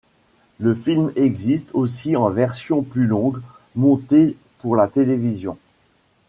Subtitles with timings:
[0.57, 3.39] Le film existe aussi en version plus longue,
[3.75, 5.59] montée pour la télévision.